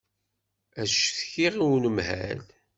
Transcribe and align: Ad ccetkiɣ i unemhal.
Ad 0.81 0.87
ccetkiɣ 0.91 1.53
i 1.57 1.65
unemhal. 1.75 2.39